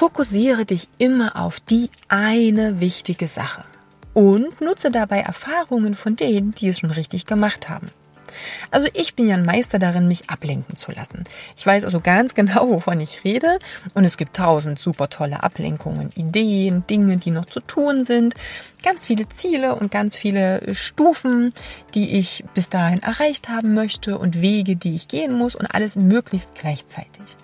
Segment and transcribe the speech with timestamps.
[0.00, 3.64] Fokussiere dich immer auf die eine wichtige Sache
[4.14, 7.90] und nutze dabei Erfahrungen von denen, die es schon richtig gemacht haben.
[8.70, 11.24] Also ich bin ja ein Meister darin, mich ablenken zu lassen.
[11.54, 13.58] Ich weiß also ganz genau, wovon ich rede
[13.92, 18.32] und es gibt tausend super tolle Ablenkungen, Ideen, Dinge, die noch zu tun sind,
[18.82, 21.52] ganz viele Ziele und ganz viele Stufen,
[21.92, 25.94] die ich bis dahin erreicht haben möchte und Wege, die ich gehen muss und alles
[25.94, 27.36] möglichst gleichzeitig.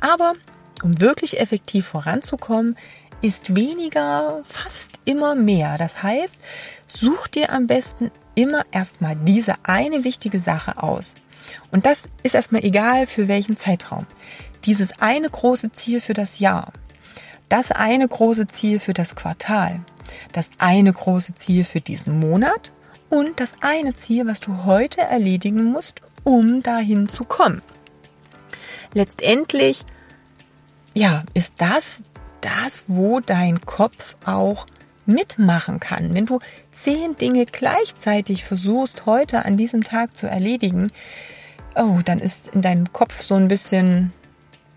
[0.00, 0.34] Aber
[0.84, 2.76] um wirklich effektiv voranzukommen,
[3.22, 5.76] ist weniger fast immer mehr.
[5.78, 6.38] Das heißt,
[6.86, 11.14] such dir am besten immer erstmal diese eine wichtige Sache aus.
[11.70, 14.06] Und das ist erstmal egal für welchen Zeitraum.
[14.64, 16.72] Dieses eine große Ziel für das Jahr,
[17.48, 19.80] das eine große Ziel für das Quartal,
[20.32, 22.72] das eine große Ziel für diesen Monat
[23.08, 27.62] und das eine Ziel, was du heute erledigen musst, um dahin zu kommen.
[28.92, 29.84] Letztendlich,
[30.94, 32.02] ja, ist das
[32.40, 34.66] das, wo dein Kopf auch
[35.06, 36.14] mitmachen kann.
[36.14, 36.38] Wenn du
[36.72, 40.90] zehn Dinge gleichzeitig versuchst, heute an diesem Tag zu erledigen,
[41.74, 44.12] oh, dann ist in deinem Kopf so ein bisschen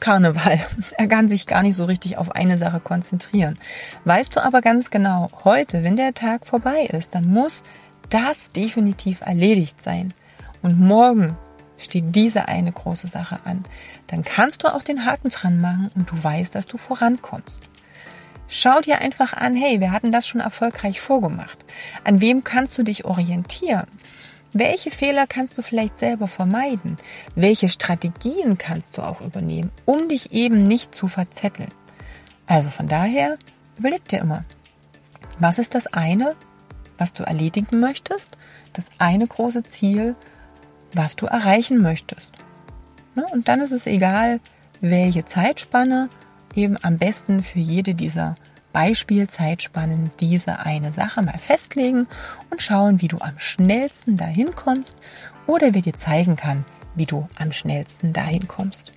[0.00, 0.60] Karneval.
[0.96, 3.58] Er kann sich gar nicht so richtig auf eine Sache konzentrieren.
[4.04, 7.62] Weißt du aber ganz genau, heute, wenn der Tag vorbei ist, dann muss
[8.10, 10.14] das definitiv erledigt sein.
[10.62, 11.36] Und morgen
[11.78, 13.62] steht diese eine große Sache an.
[14.08, 17.62] Dann kannst du auch den Haken dran machen und du weißt, dass du vorankommst.
[18.48, 21.64] Schau dir einfach an, hey, wir hatten das schon erfolgreich vorgemacht.
[22.04, 23.86] An wem kannst du dich orientieren?
[24.54, 26.96] Welche Fehler kannst du vielleicht selber vermeiden?
[27.34, 31.68] Welche Strategien kannst du auch übernehmen, um dich eben nicht zu verzetteln?
[32.46, 33.36] Also von daher,
[33.76, 34.44] überleg dir immer,
[35.38, 36.34] was ist das eine,
[36.96, 38.38] was du erledigen möchtest?
[38.72, 40.16] Das eine große Ziel,
[40.94, 42.32] was du erreichen möchtest.
[43.14, 43.26] Ne?
[43.32, 44.40] Und dann ist es egal,
[44.80, 46.08] welche Zeitspanne,
[46.54, 48.34] eben am besten für jede dieser
[48.72, 52.06] Beispielzeitspannen diese eine Sache mal festlegen
[52.50, 54.96] und schauen, wie du am schnellsten dahin kommst
[55.46, 56.64] oder wer dir zeigen kann,
[56.94, 58.92] wie du am schnellsten dahin kommst.